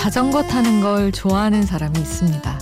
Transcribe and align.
자전거 0.00 0.42
타는 0.42 0.80
걸 0.80 1.12
좋아하는 1.12 1.60
사람이 1.60 1.98
있습니다. 1.98 2.58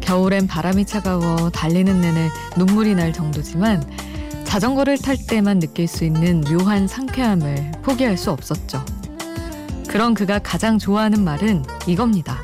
겨울엔 0.00 0.48
바람이 0.48 0.84
차가워 0.84 1.48
달리는 1.50 2.00
내내 2.00 2.28
눈물이 2.56 2.96
날 2.96 3.12
정도지만 3.12 3.88
자전거를 4.42 4.98
탈 4.98 5.16
때만 5.16 5.60
느낄 5.60 5.86
수 5.86 6.04
있는 6.04 6.40
묘한 6.40 6.88
상쾌함을 6.88 7.70
포기할 7.84 8.16
수 8.18 8.32
없었죠. 8.32 8.84
그런 9.86 10.12
그가 10.12 10.40
가장 10.40 10.76
좋아하는 10.76 11.22
말은 11.22 11.64
이겁니다. 11.86 12.38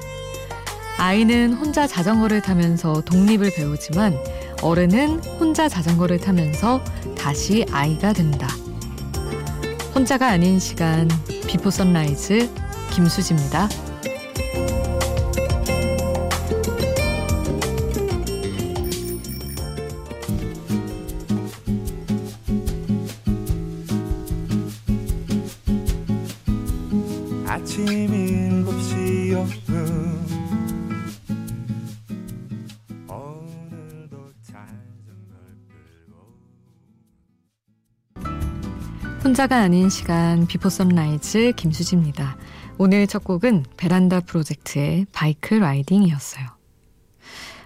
아이는 0.99 1.55
혼자 1.55 1.89
자전거를 1.89 2.41
타면서 2.41 3.01
독립을 3.01 3.51
배우지만 3.57 4.17
어른은 4.63 5.19
혼자 5.41 5.69
자전거를 5.69 6.21
타면서 6.21 6.81
다시 7.19 7.67
아이가 7.73 8.13
된다. 8.13 8.47
혼자가 9.97 10.29
아닌 10.29 10.61
시간 10.61 11.09
비포 11.49 11.73
선라이즈 11.73 12.49
김수지입니다. 12.93 13.69
혼자가 39.39 39.61
아닌 39.61 39.89
시간 39.89 40.49
비포 40.49 40.69
선라이즈 40.69 41.53
김수지입니다. 41.55 42.37
오늘 42.77 43.07
첫 43.07 43.23
곡은 43.23 43.67
베란다 43.77 44.19
프로젝트의 44.19 45.07
Bike 45.13 45.55
Riding이었어요. 45.55 46.45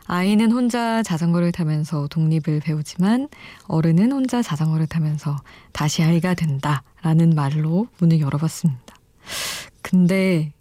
아이는 0.05 0.53
혼자 0.53 1.03
자전거를 1.03 1.51
타면서 1.51 2.09
독립을 2.09 2.61
배우지만 2.61 3.31
어른은 3.69 4.13
혼자 4.13 4.43
자전거를 4.43 4.87
타면서 4.87 5.39
다시 5.73 6.03
아이가 6.03 6.35
된다라는 6.35 7.31
말로 7.35 7.87
문을 8.01 8.21
열어봤습니다. 8.21 8.95
근데 9.81 10.53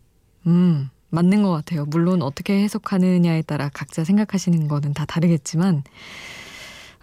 음 0.47 0.89
맞는 1.09 1.43
것 1.43 1.51
같아요. 1.51 1.83
물론 1.87 2.21
어떻게 2.21 2.63
해석하느냐에 2.63 3.41
따라 3.41 3.67
각자 3.73 4.05
생각하시는 4.05 4.69
거는 4.69 4.93
다 4.93 5.03
다르겠지만 5.03 5.83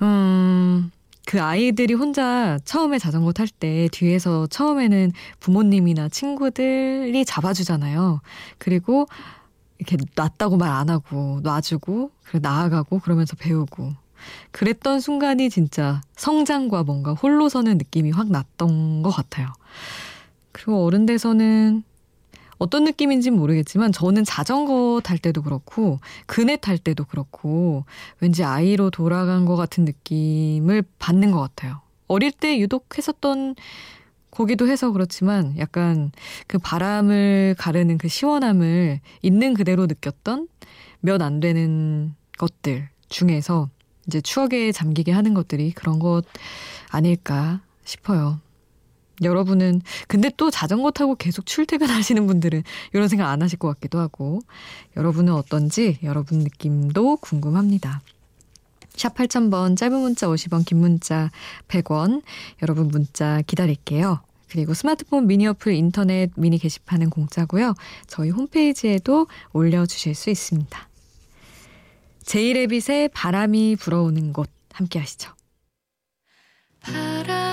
음. 0.00 0.92
그 1.28 1.42
아이들이 1.42 1.92
혼자 1.92 2.58
처음에 2.64 2.98
자전거 2.98 3.32
탈 3.32 3.48
때 3.48 3.86
뒤에서 3.92 4.46
처음에는 4.46 5.12
부모님이나 5.40 6.08
친구들이 6.08 7.22
잡아주잖아요. 7.26 8.22
그리고 8.56 9.06
이렇게 9.76 9.98
놨다고 10.16 10.56
말 10.56 10.70
안 10.70 10.88
하고 10.88 11.40
놔주고 11.42 12.12
그래 12.24 12.40
나아가고 12.42 13.00
그러면서 13.00 13.36
배우고 13.36 13.92
그랬던 14.52 15.00
순간이 15.00 15.50
진짜 15.50 16.00
성장과 16.16 16.84
뭔가 16.84 17.12
홀로 17.12 17.50
서는 17.50 17.76
느낌이 17.76 18.10
확 18.10 18.30
났던 18.30 19.02
것 19.02 19.10
같아요. 19.10 19.48
그리고 20.52 20.82
어른 20.86 21.04
돼서는 21.04 21.82
어떤 22.58 22.84
느낌인지 22.84 23.30
모르겠지만 23.30 23.92
저는 23.92 24.24
자전거 24.24 25.00
탈 25.02 25.18
때도 25.18 25.42
그렇고 25.42 26.00
그네 26.26 26.56
탈 26.56 26.78
때도 26.78 27.04
그렇고 27.04 27.84
왠지 28.20 28.44
아이로 28.44 28.90
돌아간 28.90 29.44
것 29.44 29.56
같은 29.56 29.84
느낌을 29.84 30.82
받는 30.98 31.30
것 31.30 31.40
같아요. 31.40 31.80
어릴 32.08 32.32
때 32.32 32.58
유독 32.58 32.98
했었던 32.98 33.54
거기도 34.30 34.68
해서 34.68 34.92
그렇지만 34.92 35.56
약간 35.58 36.12
그 36.46 36.58
바람을 36.58 37.54
가르는 37.58 37.98
그 37.98 38.08
시원함을 38.08 39.00
있는 39.22 39.54
그대로 39.54 39.86
느꼈던 39.86 40.48
몇 41.00 41.22
안 41.22 41.40
되는 41.40 42.14
것들 42.38 42.88
중에서 43.08 43.68
이제 44.06 44.20
추억에 44.20 44.72
잠기게 44.72 45.12
하는 45.12 45.34
것들이 45.34 45.72
그런 45.72 45.98
것 45.98 46.22
아닐까 46.90 47.60
싶어요. 47.84 48.40
여러분은 49.22 49.82
근데 50.06 50.30
또 50.36 50.50
자전거 50.50 50.90
타고 50.90 51.14
계속 51.14 51.46
출퇴근하시는 51.46 52.26
분들은 52.26 52.62
이런 52.92 53.08
생각 53.08 53.30
안 53.30 53.42
하실 53.42 53.58
것 53.58 53.68
같기도 53.68 53.98
하고 53.98 54.40
여러분은 54.96 55.32
어떤지 55.32 55.98
여러분 56.02 56.38
느낌도 56.38 57.16
궁금합니다. 57.18 58.02
샵 58.94 59.14
8000번 59.14 59.76
짧은 59.76 59.98
문자 59.98 60.26
50원 60.26 60.64
긴 60.64 60.78
문자 60.78 61.30
100원 61.68 62.22
여러분 62.62 62.88
문자 62.88 63.42
기다릴게요. 63.46 64.20
그리고 64.48 64.74
스마트폰 64.74 65.26
미니 65.26 65.46
어플 65.46 65.74
인터넷 65.74 66.30
미니 66.36 66.58
게시판은 66.58 67.10
공짜고요. 67.10 67.74
저희 68.06 68.30
홈페이지에도 68.30 69.26
올려주실 69.52 70.14
수 70.14 70.30
있습니다. 70.30 70.88
제이레빗의 72.24 73.10
바람이 73.14 73.76
불어오는 73.76 74.32
곳 74.32 74.50
함께 74.72 74.98
하시죠. 74.98 75.32
바람 76.80 77.47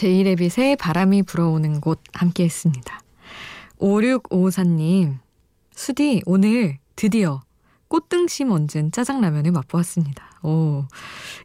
제이레빗의 0.00 0.76
바람이 0.76 1.22
불어오는 1.22 1.80
곳 1.80 2.02
함께 2.12 2.44
했습니다. 2.44 3.00
5654님 3.78 5.16
수디, 5.74 6.20
오늘 6.26 6.76
드디어 6.96 7.40
꽃등심 7.88 8.50
얹은 8.50 8.92
짜장라면을 8.92 9.52
맛보았습니다. 9.52 10.22
오, 10.42 10.84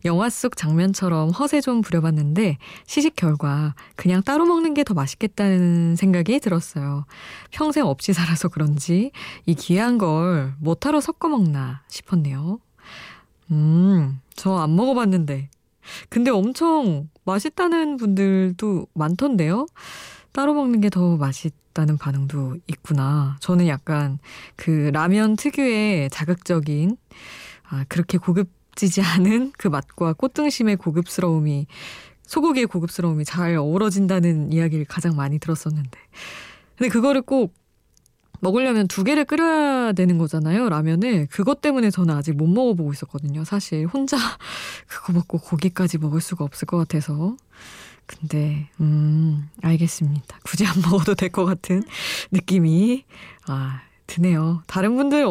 영화 0.03 0.29
속 0.29 0.57
장면처럼 0.57 1.29
허세 1.29 1.61
좀 1.61 1.79
부려봤는데 1.79 2.57
시식 2.87 3.15
결과 3.15 3.73
그냥 3.95 4.21
따로 4.21 4.43
먹는 4.45 4.73
게 4.73 4.83
더 4.83 4.95
맛있겠다는 4.95 5.95
생각이 5.95 6.41
들었어요. 6.41 7.05
평생 7.51 7.85
없이 7.85 8.11
살아서 8.11 8.49
그런지 8.49 9.11
이 9.45 9.55
귀한 9.55 9.97
걸 9.97 10.55
뭐타로 10.59 10.99
섞어 10.99 11.29
먹나 11.29 11.83
싶었네요. 11.87 12.59
음, 13.51 14.19
저 14.35 14.57
안 14.61 14.75
먹어봤는데. 14.75 15.49
근데 16.09 16.31
엄청 16.31 17.09
맛있다는 17.25 17.97
분들도 17.97 18.87
많던데요? 18.93 19.67
따로 20.31 20.53
먹는 20.53 20.81
게 20.81 20.89
더 20.89 21.17
맛있다는 21.17 21.97
반응도 21.97 22.57
있구나. 22.67 23.37
저는 23.39 23.67
약간 23.67 24.19
그 24.55 24.89
라면 24.93 25.35
특유의 25.35 26.09
자극적인, 26.09 26.97
아, 27.69 27.85
그렇게 27.87 28.17
고급지지 28.17 29.01
않은 29.01 29.53
그 29.57 29.67
맛과 29.67 30.13
꽃등심의 30.13 30.77
고급스러움이, 30.77 31.67
소고기의 32.23 32.67
고급스러움이 32.67 33.25
잘 33.25 33.55
어우러진다는 33.55 34.53
이야기를 34.53 34.85
가장 34.85 35.15
많이 35.15 35.39
들었었는데. 35.39 35.99
근데 36.77 36.89
그거를 36.89 37.21
꼭 37.21 37.53
먹으려면 38.41 38.87
두 38.87 39.03
개를 39.03 39.23
끓여야 39.25 39.93
되는 39.93 40.17
거잖아요, 40.17 40.67
라면을. 40.69 41.27
그것 41.31 41.61
때문에 41.61 41.89
저는 41.91 42.13
아직 42.15 42.35
못 42.35 42.47
먹어보고 42.47 42.91
있었거든요. 42.93 43.43
사실 43.45 43.85
혼자 43.87 44.17
그거 44.87 45.13
먹고 45.13 45.37
고기까지 45.39 45.97
먹을 45.99 46.19
수가 46.21 46.43
없을 46.43 46.65
것 46.65 46.77
같아서. 46.77 47.37
근데 48.07 48.67
음 48.81 49.47
알겠습니다. 49.61 50.39
굳이 50.43 50.65
안 50.65 50.81
먹어도 50.81 51.15
될 51.15 51.29
것 51.29 51.45
같은 51.45 51.81
느낌이 52.31 53.05
아 53.47 53.81
드네요. 54.07 54.63
다른 54.67 54.97
분들 54.97 55.25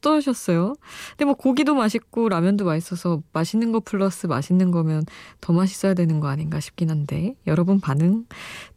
어떠셨어요? 0.00 0.74
근데 1.10 1.24
뭐 1.24 1.34
고기도 1.34 1.74
맛있고 1.74 2.28
라면도 2.28 2.64
맛있어서 2.66 3.22
맛있는 3.32 3.72
거 3.72 3.80
플러스 3.80 4.26
맛있는 4.28 4.70
거면 4.70 5.04
더 5.40 5.52
맛있어야 5.52 5.94
되는 5.94 6.20
거 6.20 6.28
아닌가 6.28 6.60
싶긴 6.60 6.90
한데 6.90 7.34
여러분 7.48 7.80
반응 7.80 8.26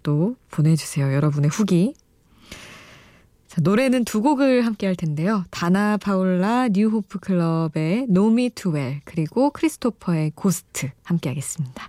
또 0.02 0.36
보내주세요. 0.50 1.14
여러분의 1.14 1.50
후기. 1.52 1.94
자, 3.54 3.62
노래는 3.62 4.04
두 4.04 4.24
곡을 4.24 4.66
함께 4.66 4.88
할 4.88 4.96
텐데요. 4.96 5.46
다나 5.52 5.98
파울라 5.98 6.70
뉴호프 6.70 7.20
클럽의 7.20 8.08
노미 8.10 8.50
투웰 8.56 9.02
그리고 9.06 9.52
크리스토퍼의 9.52 10.32
Ghost 10.34 10.90
함께 11.04 11.30
하겠습니다. 11.30 11.88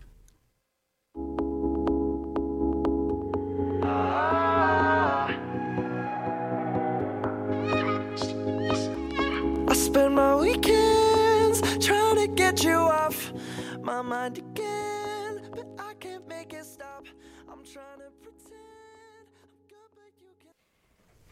my 14.05 14.31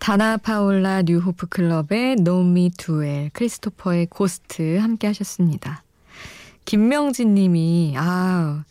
다나 0.02 0.36
파올라 0.36 1.02
뉴호프 1.02 1.46
클럽의 1.46 2.16
Too 2.76 3.00
Well, 3.00 3.30
크리스토퍼의 3.34 4.06
고스트 4.06 4.78
함께 4.78 5.06
하셨습니다. 5.06 5.84
김명진 6.64 7.34
님이, 7.34 7.94
아, 7.96 8.64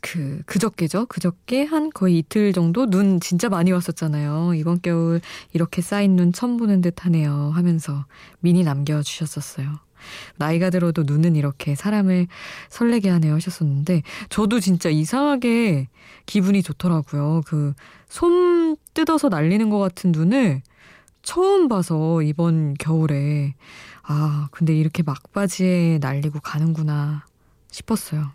그, 0.00 0.40
그저께죠? 0.46 1.06
그저께 1.06 1.64
한 1.64 1.90
거의 1.90 2.18
이틀 2.18 2.52
정도 2.52 2.88
눈 2.88 3.18
진짜 3.18 3.48
많이 3.48 3.72
왔었잖아요. 3.72 4.54
이번 4.54 4.80
겨울 4.80 5.20
이렇게 5.52 5.82
쌓인 5.82 6.14
눈 6.14 6.32
처음 6.32 6.56
보는 6.56 6.82
듯 6.82 7.04
하네요. 7.04 7.50
하면서 7.52 8.06
미니 8.38 8.62
남겨주셨었어요. 8.62 9.68
나이가 10.36 10.70
들어도 10.70 11.02
눈은 11.02 11.34
이렇게 11.34 11.74
사람을 11.74 12.28
설레게 12.68 13.08
하네요 13.10 13.34
하셨었는데 13.34 14.04
저도 14.28 14.60
진짜 14.60 14.88
이상하게 14.88 15.88
기분이 16.26 16.62
좋더라고요. 16.62 17.42
그 17.44 17.74
솜 18.08 18.67
뜯어서 18.98 19.28
날리는 19.28 19.70
것 19.70 19.78
같은 19.78 20.10
눈을 20.10 20.60
처음 21.22 21.68
봐서 21.68 22.20
이번 22.20 22.74
겨울에 22.74 23.54
아 24.02 24.48
근데 24.50 24.74
이렇게 24.76 25.04
막바지에 25.04 25.98
날리고 26.00 26.40
가는구나 26.40 27.24
싶었어요. 27.70 28.32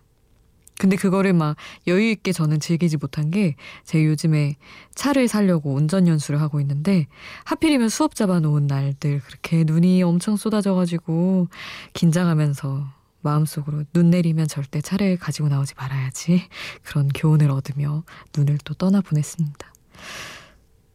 근데 0.79 0.95
그거를 0.95 1.33
막 1.33 1.57
여유 1.87 2.09
있게 2.11 2.31
저는 2.31 2.61
즐기지 2.61 2.95
못한 2.95 3.29
게 3.29 3.55
제 3.83 4.05
요즘에 4.05 4.55
차를 4.95 5.27
사려고 5.27 5.73
운전 5.73 6.07
연수를 6.07 6.39
하고 6.39 6.61
있는데 6.61 7.07
하필이면 7.43 7.89
수업 7.89 8.15
잡아놓은 8.15 8.65
날들 8.67 9.19
그렇게 9.19 9.65
눈이 9.65 10.01
엄청 10.03 10.37
쏟아져가지고 10.37 11.49
긴장하면서 11.91 12.87
마음속으로 13.19 13.83
눈 13.91 14.11
내리면 14.11 14.47
절대 14.47 14.79
차를 14.79 15.17
가지고 15.17 15.49
나오지 15.49 15.73
말아야지 15.75 16.43
그런 16.83 17.09
교훈을 17.09 17.51
얻으며 17.51 18.05
눈을 18.37 18.59
또 18.63 18.73
떠나 18.75 19.01
보냈습니다. 19.01 19.73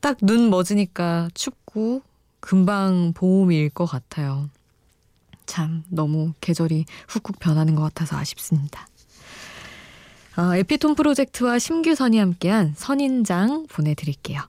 딱 0.01 0.19
눈 0.23 0.51
멎으니까 0.51 1.29
춥고 1.35 2.03
금방 2.41 3.13
봄일 3.15 3.71
것 3.71 3.87
같아요. 3.87 4.49
참 5.47 5.83
너무 5.89 6.33
계절이 6.41 6.85
훅훅 7.09 7.39
변하는 7.41 7.75
것 7.75 7.83
같아서 7.83 8.17
아쉽습니다. 8.17 8.87
어, 10.37 10.55
에피톤 10.55 10.95
프로젝트와 10.95 11.59
심규선이 11.59 12.19
함께한 12.19 12.75
선인장 12.77 13.67
보내드릴게요. 13.69 14.43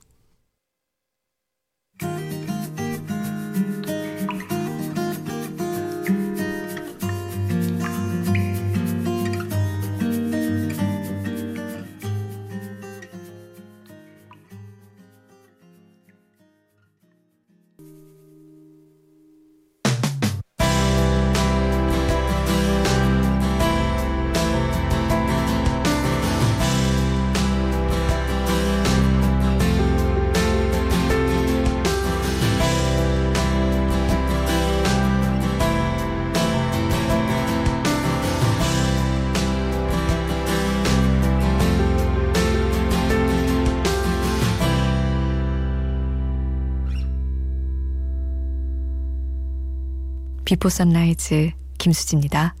Before 50.50 50.68
Sunrise 50.68 51.52
김수지입니다. 51.78 52.56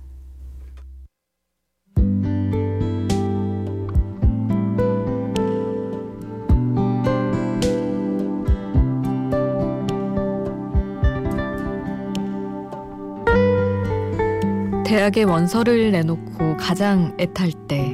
대학에 14.84 15.24
원서를 15.24 15.90
내놓고 15.90 16.58
가장 16.58 17.16
애탈 17.18 17.50
때 17.66 17.92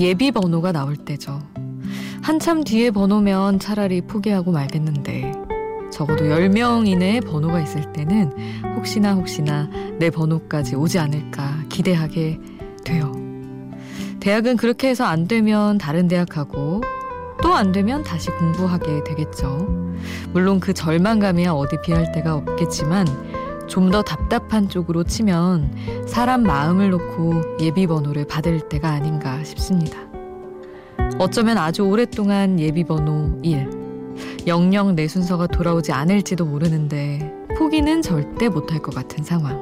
예비 0.00 0.32
번호가 0.32 0.72
나올 0.72 0.96
때죠. 0.96 1.40
한참 2.22 2.64
뒤에 2.64 2.90
번호면 2.90 3.60
차라리 3.60 4.00
포기하고 4.00 4.50
말겠는데 4.50 5.27
적어도 5.98 6.26
10명 6.26 6.86
이내의 6.86 7.22
번호가 7.22 7.60
있을 7.60 7.92
때는 7.92 8.30
혹시나 8.76 9.14
혹시나 9.14 9.68
내 9.98 10.10
번호까지 10.10 10.76
오지 10.76 10.96
않을까 11.00 11.64
기대하게 11.68 12.38
돼요. 12.84 13.12
대학은 14.20 14.58
그렇게 14.58 14.88
해서 14.88 15.04
안 15.04 15.26
되면 15.26 15.76
다른 15.76 16.06
대학 16.06 16.28
가고 16.28 16.82
또 17.42 17.52
안 17.52 17.72
되면 17.72 18.04
다시 18.04 18.30
공부하게 18.30 19.02
되겠죠. 19.02 19.66
물론 20.32 20.60
그 20.60 20.72
절망감이야 20.72 21.50
어디 21.50 21.76
비할 21.82 22.12
데가 22.12 22.36
없겠지만 22.36 23.06
좀 23.66 23.90
더 23.90 24.02
답답한 24.02 24.68
쪽으로 24.68 25.02
치면 25.02 26.04
사람 26.06 26.44
마음을 26.44 26.90
놓고 26.90 27.58
예비 27.60 27.88
번호를 27.88 28.24
받을 28.26 28.60
때가 28.60 28.88
아닌가 28.88 29.42
싶습니다. 29.42 29.98
어쩌면 31.18 31.58
아주 31.58 31.82
오랫동안 31.82 32.60
예비 32.60 32.84
번호 32.84 33.40
1, 33.42 33.77
영영 34.46 34.94
내 34.94 35.08
순서가 35.08 35.46
돌아오지 35.48 35.92
않을지도 35.92 36.44
모르는데 36.46 37.32
포기는 37.58 38.02
절대 38.02 38.48
못할 38.48 38.78
것 38.80 38.94
같은 38.94 39.24
상황. 39.24 39.60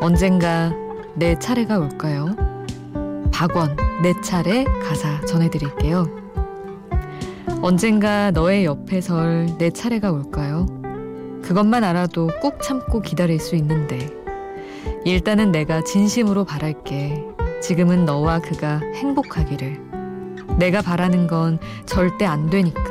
언젠가 0.00 0.72
내 1.14 1.38
차례가 1.38 1.78
올까요? 1.78 2.34
박원, 3.32 3.76
내 4.02 4.12
차례 4.22 4.64
가사 4.82 5.20
전해드릴게요. 5.26 6.06
언젠가 7.62 8.30
너의 8.32 8.64
옆에 8.64 9.00
설 9.00 9.46
내 9.58 9.70
차례가 9.70 10.10
올까요? 10.10 10.66
그것만 11.42 11.84
알아도 11.84 12.28
꾹 12.40 12.60
참고 12.62 13.00
기다릴 13.00 13.38
수 13.38 13.56
있는데 13.56 14.10
일단은 15.04 15.52
내가 15.52 15.82
진심으로 15.82 16.44
바랄게. 16.44 17.24
지금은 17.60 18.04
너와 18.04 18.40
그가 18.40 18.80
행복하기를. 18.94 19.80
내가 20.58 20.82
바라는 20.82 21.26
건 21.28 21.58
절대 21.86 22.24
안 22.24 22.50
되니까. 22.50 22.82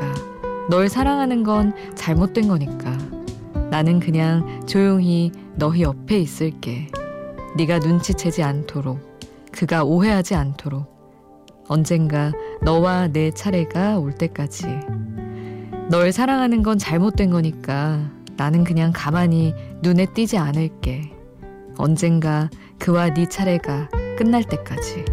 널 0.68 0.88
사랑하는 0.88 1.42
건 1.42 1.74
잘못된 1.94 2.48
거니까. 2.48 2.96
나는 3.70 4.00
그냥 4.00 4.64
조용히 4.66 5.32
너희 5.56 5.82
옆에 5.82 6.18
있을게. 6.18 6.88
네가 7.56 7.78
눈치채지 7.80 8.42
않도록, 8.42 9.00
그가 9.50 9.84
오해하지 9.84 10.34
않도록. 10.34 10.90
언젠가 11.68 12.32
너와 12.62 13.08
내 13.08 13.30
차례가 13.30 13.98
올 13.98 14.12
때까지. 14.12 14.66
널 15.90 16.12
사랑하는 16.12 16.62
건 16.62 16.78
잘못된 16.78 17.30
거니까 17.30 18.10
나는 18.36 18.64
그냥 18.64 18.92
가만히 18.94 19.54
눈에 19.82 20.06
띄지 20.06 20.38
않을게. 20.38 21.12
언젠가 21.76 22.50
그와 22.78 23.12
네 23.14 23.28
차례가 23.28 23.88
끝날 24.16 24.44
때까지. 24.44 25.04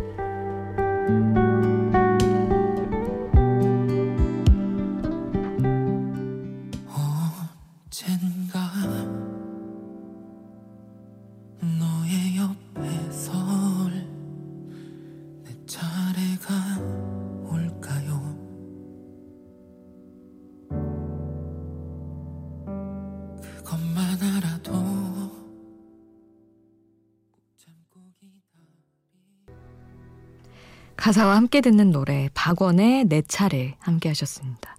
가사와 31.10 31.38
함께 31.38 31.60
듣는 31.60 31.90
노래 31.90 32.30
박원의 32.36 33.06
내 33.06 33.24
차례 33.24 33.76
함께 33.80 34.10
하셨습니다. 34.10 34.78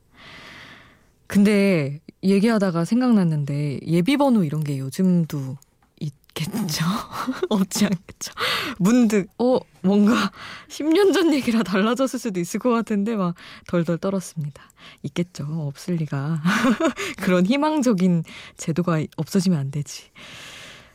근데 1.26 1.98
얘기하다가 2.22 2.84
생각났는데 2.84 3.80
예비 3.84 4.16
번호 4.16 4.44
이런 4.44 4.62
게 4.62 4.78
요즘도 4.78 5.58
있겠죠? 5.98 6.84
없지 7.50 7.86
않겠죠? 7.86 8.32
문득 8.78 9.28
어 9.38 9.58
뭔가 9.82 10.30
10년 10.68 11.12
전 11.12 11.34
얘기라 11.34 11.64
달라졌을 11.64 12.20
수도 12.20 12.38
있을 12.38 12.60
것 12.60 12.70
같은데 12.70 13.16
막 13.16 13.34
덜덜 13.66 13.98
떨었습니다. 13.98 14.62
있겠죠. 15.02 15.46
없을 15.66 15.96
리가. 15.96 16.40
그런 17.18 17.44
희망적인 17.44 18.22
제도가 18.56 19.02
없어지면 19.16 19.58
안 19.58 19.72
되지. 19.72 20.04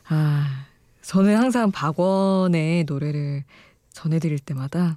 아 0.08 0.64
저는 1.02 1.36
항상 1.36 1.72
박원의 1.72 2.84
노래를 2.84 3.44
전해드릴 3.92 4.38
때마다 4.38 4.96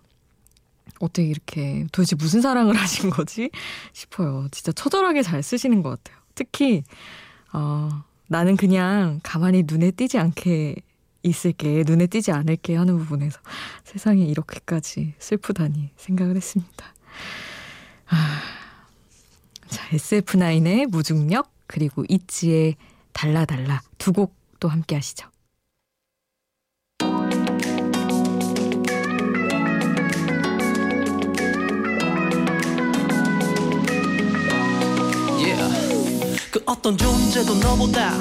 어떻게 0.99 1.27
이렇게 1.27 1.85
도대체 1.91 2.15
무슨 2.15 2.41
사랑을 2.41 2.75
하신 2.77 3.09
거지 3.09 3.49
싶어요. 3.93 4.47
진짜 4.51 4.71
처절하게 4.71 5.23
잘 5.23 5.43
쓰시는 5.43 5.81
것 5.81 5.89
같아요. 5.89 6.21
특히 6.35 6.83
어, 7.53 8.03
나는 8.27 8.55
그냥 8.57 9.19
가만히 9.23 9.63
눈에 9.65 9.91
띄지 9.91 10.17
않게 10.17 10.75
있을게, 11.23 11.83
눈에 11.85 12.07
띄지 12.07 12.31
않을게 12.31 12.75
하는 12.75 12.97
부분에서 12.97 13.39
세상에 13.83 14.23
이렇게까지 14.23 15.15
슬프다니 15.19 15.89
생각을 15.97 16.35
했습니다. 16.35 16.93
아, 18.07 18.41
자, 19.67 19.87
SF9의 19.89 20.85
무중력, 20.87 21.51
그리고 21.67 22.05
있지의 22.07 22.75
달라달라 23.11 23.81
두 23.97 24.13
곡 24.13 24.39
또 24.59 24.67
함께 24.67 24.95
하시죠. 24.95 25.27
그 36.51 36.61
어떤 36.65 36.97
존재도 36.97 37.55
너보다 37.55 38.13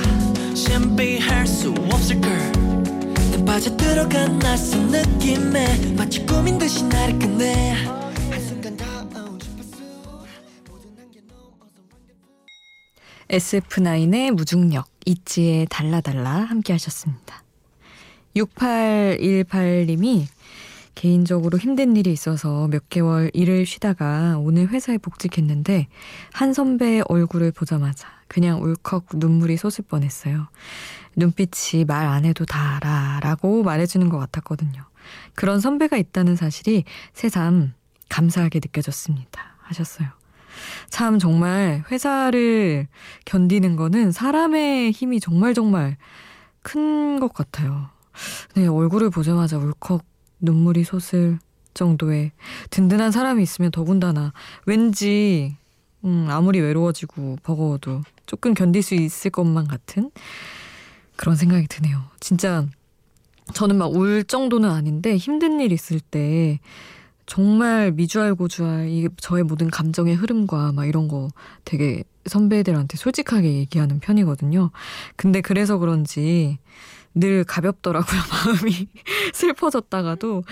신비할 0.54 1.46
수 1.46 1.70
없을 1.90 2.20
걸내 2.20 3.44
빠져들어간 3.44 4.38
낯선 4.38 4.88
느낌에 4.88 5.94
마치 5.96 6.24
꿈인 6.26 6.58
듯이 6.58 6.84
나를 6.84 7.18
끝내. 7.18 7.72
한순간 8.30 8.76
닿아온 8.76 9.38
주파수 9.38 9.82
모든 10.68 10.90
한게 10.98 11.20
넘어서 11.26 11.80
SF9의 13.30 14.30
무중력, 14.32 14.86
있지의 15.06 15.66
달라달라 15.70 16.30
함께 16.30 16.72
하셨습니다. 16.74 17.42
6818님이 18.36 20.26
개인적으로 20.98 21.58
힘든 21.58 21.94
일이 21.94 22.10
있어서 22.12 22.66
몇 22.66 22.88
개월 22.88 23.30
일을 23.32 23.66
쉬다가 23.66 24.36
오늘 24.36 24.66
회사에 24.66 24.98
복직했는데 24.98 25.86
한 26.32 26.52
선배의 26.52 27.04
얼굴을 27.08 27.52
보자마자 27.52 28.08
그냥 28.26 28.60
울컥 28.60 29.06
눈물이 29.14 29.56
솟을 29.58 29.86
뻔했어요. 29.88 30.48
눈빛이 31.14 31.84
말 31.84 32.08
안 32.08 32.24
해도 32.24 32.44
다 32.44 32.76
알아 32.76 33.20
라고 33.22 33.62
말해주는 33.62 34.08
것 34.08 34.18
같았거든요. 34.18 34.82
그런 35.36 35.60
선배가 35.60 35.96
있다는 35.96 36.34
사실이 36.34 36.82
새삼 37.12 37.74
감사하게 38.08 38.58
느껴졌습니다. 38.58 39.54
하셨어요. 39.62 40.08
참 40.90 41.20
정말 41.20 41.84
회사를 41.92 42.88
견디는 43.24 43.76
거는 43.76 44.10
사람의 44.10 44.90
힘이 44.90 45.20
정말 45.20 45.54
정말 45.54 45.96
큰 46.62 47.20
것 47.20 47.32
같아요. 47.32 47.88
네, 48.56 48.66
얼굴을 48.66 49.10
보자마자 49.10 49.58
울컥 49.58 50.04
눈물이 50.40 50.84
솟을 50.84 51.38
정도의 51.74 52.32
든든한 52.70 53.12
사람이 53.12 53.42
있으면 53.42 53.70
더군다나 53.70 54.32
왠지 54.66 55.56
음, 56.04 56.26
아무리 56.30 56.60
외로워지고 56.60 57.38
버거워도 57.42 58.02
조금 58.26 58.54
견딜 58.54 58.82
수 58.82 58.94
있을 58.94 59.30
것만 59.30 59.66
같은 59.68 60.10
그런 61.16 61.36
생각이 61.36 61.66
드네요. 61.68 62.02
진짜 62.20 62.66
저는 63.54 63.76
막 63.76 63.90
울 63.92 64.24
정도는 64.24 64.70
아닌데 64.70 65.16
힘든 65.16 65.60
일 65.60 65.72
있을 65.72 66.00
때 66.00 66.60
정말 67.26 67.92
미주알 67.92 68.34
고주알 68.34 68.88
이 68.88 69.08
저의 69.18 69.42
모든 69.44 69.68
감정의 69.68 70.14
흐름과 70.14 70.72
막 70.72 70.86
이런 70.86 71.08
거 71.08 71.28
되게 71.64 72.02
선배들한테 72.26 72.96
솔직하게 72.96 73.54
얘기하는 73.54 74.00
편이거든요. 74.00 74.70
근데 75.16 75.40
그래서 75.40 75.78
그런지 75.78 76.58
늘 77.14 77.44
가볍더라고요, 77.44 78.20
마음이. 78.30 78.88
슬퍼졌다가도 79.32 80.44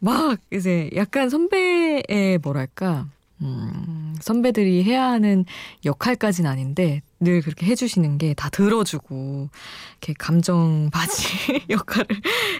막 0.00 0.38
이제 0.52 0.90
약간 0.94 1.30
선배의 1.30 2.38
뭐랄까, 2.42 3.06
음, 3.42 4.14
선배들이 4.20 4.84
해야 4.84 5.06
하는 5.06 5.46
역할까진 5.86 6.46
아닌데 6.46 7.00
늘 7.20 7.40
그렇게 7.40 7.64
해주시는 7.64 8.18
게 8.18 8.34
다 8.34 8.50
들어주고 8.50 9.48
이렇게 9.92 10.12
감정 10.18 10.90
바지 10.90 11.24
역할을 11.70 12.06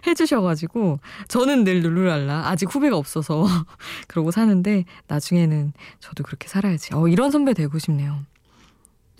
해주셔가지고 0.06 1.00
저는 1.28 1.64
늘 1.64 1.80
룰루랄라 1.82 2.48
아직 2.48 2.74
후배가 2.74 2.96
없어서 2.96 3.46
그러고 4.08 4.30
사는데 4.30 4.84
나중에는 5.06 5.74
저도 5.98 6.22
그렇게 6.24 6.48
살아야지. 6.48 6.94
어 6.94 7.08
이런 7.08 7.30
선배 7.30 7.52
되고 7.52 7.78
싶네요. 7.78 8.18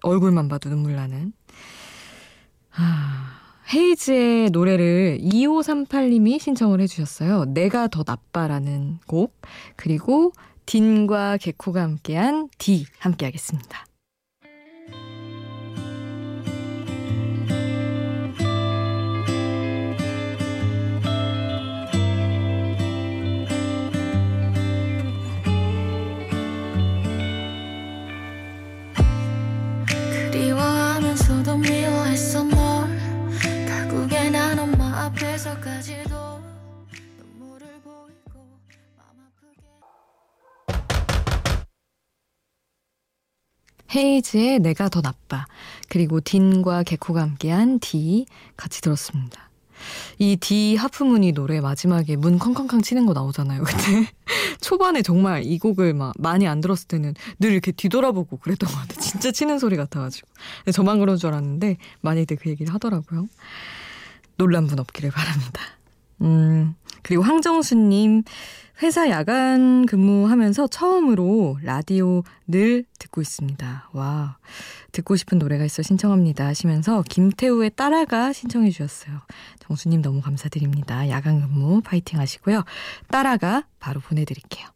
얼굴만 0.03 0.49
봐도 0.49 0.71
눈물 0.71 0.97
나는. 0.97 1.35
아. 2.75 3.40
헤이즈의 3.73 4.51
노래를 4.51 5.19
2538님이 5.23 6.41
신청을 6.41 6.81
해주셨어요. 6.81 7.45
내가 7.47 7.87
더 7.87 8.03
나빠라는 8.05 8.99
곡. 9.07 9.41
그리고 9.77 10.33
딘과 10.67 11.37
개코가 11.37 11.83
함께한 11.83 12.49
디 12.59 12.87
함께 12.99 13.27
하겠습니다. 13.27 13.87
헤이즈의 43.95 44.61
내가 44.61 44.89
더 44.89 45.01
나빠. 45.01 45.47
그리고 45.89 46.21
딘과 46.21 46.85
개코가 46.85 47.23
함께한 47.23 47.81
디 47.81 48.27
같이 48.57 48.81
들었습니다. 48.81 49.51
이디 50.19 50.77
하프문이 50.77 51.33
노래 51.33 51.61
마지막에 51.61 52.17
문 52.17 52.39
쾅쾅쾅 52.39 52.83
치는 52.83 53.07
거 53.07 53.13
나오잖아요. 53.13 53.63
근데 53.65 54.11
초반에 54.61 55.03
정말 55.03 55.45
이 55.45 55.59
곡을 55.59 55.95
막 55.95 56.15
많이 56.19 56.47
안 56.47 56.61
들었을 56.61 56.87
때는 56.89 57.15
늘 57.39 57.53
이렇게 57.53 57.73
뒤돌아보고 57.73 58.37
그랬던 58.39 58.69
것 58.69 58.77
같아요. 58.77 59.01
진짜 59.01 59.33
치는 59.33 59.59
소리 59.59 59.77
같아가지고. 59.77 60.29
저만 60.73 60.99
그런 60.99 61.17
줄 61.17 61.29
알았는데 61.29 61.79
많이들 62.03 62.37
그 62.37 62.51
얘기를 62.51 62.73
하더라고요. 62.75 63.27
놀란 64.37 64.67
분 64.67 64.79
없기를 64.79 65.11
바랍니다. 65.11 65.63
음, 66.23 66.75
그리고 67.03 67.23
황정수님, 67.23 68.23
회사 68.83 69.11
야간 69.11 69.85
근무하면서 69.85 70.69
처음으로 70.69 71.59
라디오 71.63 72.23
늘 72.47 72.85
듣고 72.99 73.21
있습니다. 73.21 73.91
와, 73.93 74.39
듣고 74.93 75.17
싶은 75.17 75.39
노래가 75.39 75.67
있어 75.67 75.83
신청합니다 75.83 76.47
하시면서 76.47 77.03
김태우의 77.09 77.73
따라가 77.77 78.33
신청해 78.33 78.71
주셨어요. 78.71 79.21
정수님 79.61 80.01
너무 80.01 80.23
감사드립니다. 80.23 81.11
야간 81.11 81.41
근무 81.41 81.83
파이팅 81.83 82.19
하시고요. 82.19 82.65
따라가 83.09 83.65
바로 83.79 84.01
보내드릴게요. 84.01 84.67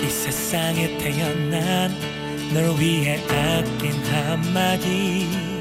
이 0.00 0.06
세상에 0.06 0.98
태어난 0.98 1.90
널 2.52 2.78
위해 2.80 3.22
아낀 3.28 3.92
한마디 4.04 5.51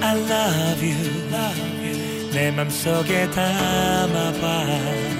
I 0.00 0.14
love 0.14 0.82
you, 0.82 0.96
love 1.30 1.58
you. 1.82 2.30
내 2.32 2.50
맘속에 2.50 3.30
담아봐 3.30 5.17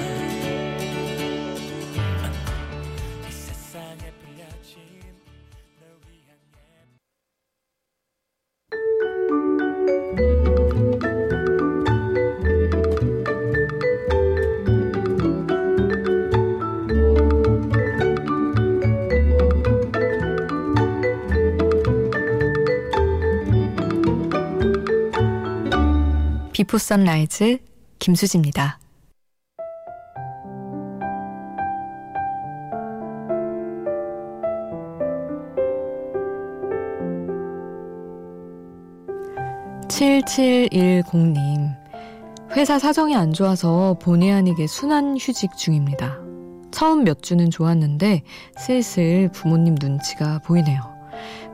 Before 26.69 26.77
Sunrise 26.77 27.57
김수지입니다. 27.97 28.77
(7710님) 39.87 41.75
회사 42.51 42.77
사정이 42.77 43.15
안 43.15 43.33
좋아서 43.33 43.97
본의 43.99 44.31
아니게 44.31 44.67
순환 44.67 45.17
휴직 45.17 45.57
중입니다. 45.57 46.19
처음 46.69 47.03
몇 47.03 47.23
주는 47.23 47.49
좋았는데 47.49 48.21
슬슬 48.59 49.31
부모님 49.33 49.75
눈치가 49.81 50.37
보이네요. 50.45 50.98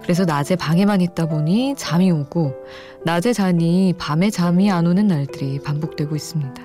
그래서 0.06 0.24
낮에 0.24 0.56
방에만 0.56 1.02
있다 1.02 1.26
보니 1.26 1.74
잠이 1.78 2.12
오고 2.12 2.54
낮에 3.06 3.34
자니 3.34 3.92
밤에 3.98 4.30
잠이 4.30 4.70
안 4.70 4.86
오는 4.86 5.08
날들이 5.08 5.60
반복되고 5.60 6.16
있습니다. 6.16 6.62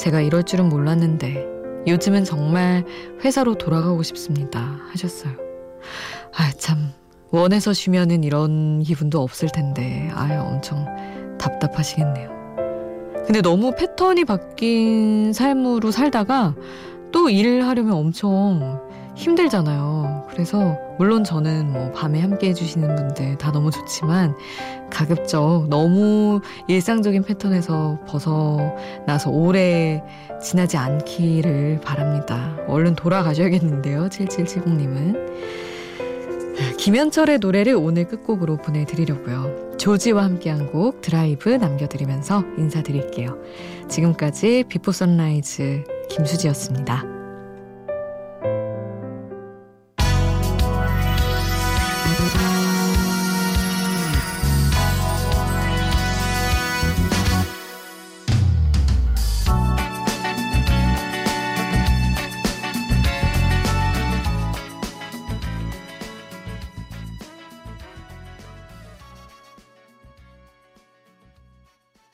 제가 0.00 0.20
이럴 0.20 0.42
줄은 0.42 0.68
몰랐는데 0.68 1.46
요즘은 1.86 2.24
정말 2.24 2.84
회사로 3.24 3.54
돌아가고 3.54 4.02
싶습니다. 4.02 4.80
하셨어요. 4.90 5.32
아, 6.34 6.50
참. 6.58 6.92
원에서 7.30 7.72
쉬면은 7.72 8.24
이런 8.24 8.82
기분도 8.82 9.20
없을 9.20 9.48
텐데, 9.48 10.10
아유, 10.14 10.40
엄청 10.40 10.86
답답하시겠네요. 11.38 12.30
근데 13.26 13.40
너무 13.42 13.72
패턴이 13.76 14.24
바뀐 14.24 15.32
삶으로 15.32 15.92
살다가 15.92 16.54
또 17.12 17.28
일을 17.28 17.66
하려면 17.66 17.94
엄청 17.94 18.80
힘들잖아요. 19.16 20.26
그래서 20.30 20.78
물론 20.98 21.24
저는 21.24 21.72
뭐 21.72 21.90
밤에 21.92 22.20
함께 22.20 22.50
해주시는 22.50 22.94
분들 22.94 23.38
다 23.38 23.50
너무 23.50 23.70
좋지만 23.70 24.34
가급적 24.90 25.66
너무 25.68 26.40
일상적인 26.68 27.22
패턴에서 27.22 27.98
벗어나서 28.06 29.30
오래 29.30 30.02
지나지 30.40 30.76
않기를 30.76 31.80
바랍니다. 31.82 32.56
얼른 32.68 32.94
돌아가셔야겠는데요. 32.94 34.08
7770님은. 34.10 35.16
김현철의 36.78 37.38
노래를 37.38 37.74
오늘 37.74 38.06
끝곡으로 38.06 38.58
보내드리려고요. 38.58 39.76
조지와 39.78 40.24
함께한 40.24 40.70
곡 40.70 41.00
드라이브 41.00 41.48
남겨드리면서 41.48 42.44
인사드릴게요. 42.58 43.36
지금까지 43.88 44.64
Before 44.68 44.92
Sunrise 44.92 45.84
김수지였습니다. 46.08 47.15